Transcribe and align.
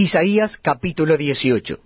Isaías 0.00 0.56
capítulo 0.56 1.18
18 1.18 1.78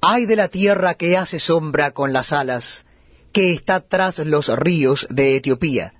Ay 0.00 0.26
de 0.26 0.34
la 0.34 0.48
tierra 0.48 0.94
que 0.94 1.16
hace 1.16 1.38
sombra 1.38 1.92
con 1.92 2.12
las 2.12 2.32
alas, 2.32 2.84
que 3.32 3.52
está 3.52 3.78
tras 3.78 4.18
los 4.18 4.48
ríos 4.48 5.06
de 5.08 5.36
Etiopía, 5.36 5.94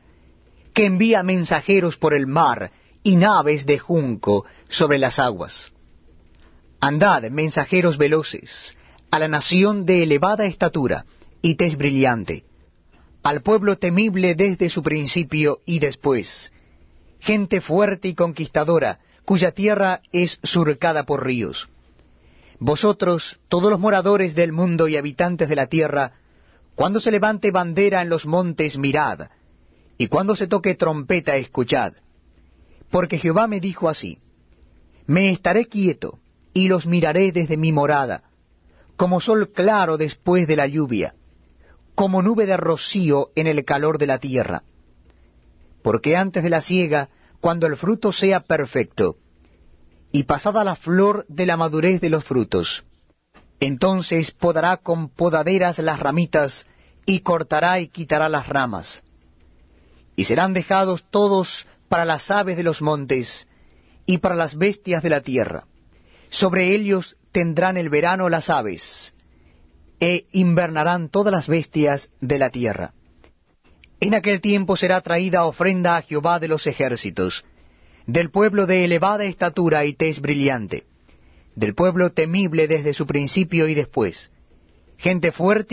que 0.74 0.84
envía 0.84 1.22
mensajeros 1.22 1.96
por 1.96 2.12
el 2.12 2.26
mar 2.26 2.72
y 3.04 3.14
naves 3.14 3.66
de 3.66 3.78
junco 3.78 4.46
sobre 4.68 4.98
las 4.98 5.20
aguas. 5.20 5.70
Andad, 6.80 7.30
mensajeros 7.30 7.98
veloces, 7.98 8.76
a 9.12 9.20
la 9.20 9.28
nación 9.28 9.86
de 9.86 10.02
elevada 10.02 10.46
estatura 10.46 11.04
y 11.40 11.54
tez 11.54 11.76
brillante, 11.76 12.42
al 13.22 13.42
pueblo 13.42 13.76
temible 13.76 14.34
desde 14.34 14.68
su 14.68 14.82
principio 14.82 15.60
y 15.66 15.78
después, 15.78 16.50
gente 17.20 17.60
fuerte 17.60 18.08
y 18.08 18.14
conquistadora, 18.16 18.98
cuya 19.24 19.52
tierra 19.52 20.00
es 20.12 20.38
surcada 20.42 21.04
por 21.04 21.24
ríos. 21.24 21.68
Vosotros, 22.58 23.40
todos 23.48 23.70
los 23.70 23.80
moradores 23.80 24.34
del 24.34 24.52
mundo 24.52 24.88
y 24.88 24.96
habitantes 24.96 25.48
de 25.48 25.56
la 25.56 25.66
tierra, 25.66 26.12
cuando 26.74 27.00
se 27.00 27.10
levante 27.10 27.50
bandera 27.50 28.02
en 28.02 28.08
los 28.08 28.26
montes, 28.26 28.78
mirad, 28.78 29.28
y 29.98 30.06
cuando 30.06 30.34
se 30.34 30.46
toque 30.46 30.74
trompeta, 30.74 31.36
escuchad. 31.36 31.94
Porque 32.90 33.18
Jehová 33.18 33.46
me 33.46 33.60
dijo 33.60 33.88
así, 33.88 34.18
Me 35.06 35.30
estaré 35.30 35.66
quieto, 35.66 36.18
y 36.54 36.68
los 36.68 36.86
miraré 36.86 37.32
desde 37.32 37.56
mi 37.56 37.72
morada, 37.72 38.24
como 38.96 39.20
sol 39.20 39.50
claro 39.52 39.96
después 39.96 40.46
de 40.46 40.56
la 40.56 40.66
lluvia, 40.66 41.14
como 41.94 42.22
nube 42.22 42.46
de 42.46 42.56
rocío 42.56 43.30
en 43.34 43.46
el 43.46 43.64
calor 43.64 43.98
de 43.98 44.06
la 44.06 44.18
tierra. 44.18 44.62
Porque 45.82 46.16
antes 46.16 46.42
de 46.42 46.50
la 46.50 46.60
siega, 46.60 47.08
cuando 47.42 47.66
el 47.66 47.76
fruto 47.76 48.12
sea 48.12 48.38
perfecto, 48.38 49.16
y 50.12 50.22
pasada 50.22 50.62
la 50.62 50.76
flor 50.76 51.26
de 51.28 51.44
la 51.44 51.56
madurez 51.56 52.00
de 52.00 52.08
los 52.08 52.24
frutos. 52.24 52.84
Entonces 53.58 54.30
podará 54.30 54.76
con 54.76 55.08
podaderas 55.08 55.80
las 55.80 55.98
ramitas, 55.98 56.68
y 57.04 57.18
cortará 57.18 57.80
y 57.80 57.88
quitará 57.88 58.28
las 58.28 58.46
ramas. 58.46 59.02
Y 60.14 60.26
serán 60.26 60.52
dejados 60.52 61.04
todos 61.10 61.66
para 61.88 62.04
las 62.04 62.30
aves 62.30 62.56
de 62.56 62.62
los 62.62 62.80
montes, 62.80 63.48
y 64.06 64.18
para 64.18 64.36
las 64.36 64.56
bestias 64.56 65.02
de 65.02 65.10
la 65.10 65.22
tierra. 65.22 65.64
Sobre 66.30 66.76
ellos 66.76 67.16
tendrán 67.32 67.76
el 67.76 67.88
verano 67.88 68.28
las 68.28 68.50
aves, 68.50 69.14
e 69.98 70.26
invernarán 70.30 71.08
todas 71.08 71.32
las 71.32 71.48
bestias 71.48 72.08
de 72.20 72.38
la 72.38 72.50
tierra. 72.50 72.94
En 74.04 74.14
aquel 74.14 74.40
tiempo 74.40 74.76
será 74.76 75.00
traída 75.00 75.44
ofrenda 75.44 75.96
a 75.96 76.02
Jehová 76.02 76.40
de 76.40 76.48
los 76.48 76.66
ejércitos, 76.66 77.44
del 78.04 78.30
pueblo 78.30 78.66
de 78.66 78.84
elevada 78.84 79.22
estatura 79.22 79.84
y 79.84 79.94
tez 79.94 80.20
brillante, 80.20 80.82
del 81.54 81.76
pueblo 81.76 82.10
temible 82.10 82.66
desde 82.66 82.94
su 82.94 83.06
principio 83.06 83.68
y 83.68 83.76
después, 83.76 84.32
gente 84.98 85.30
fuerte 85.30 85.70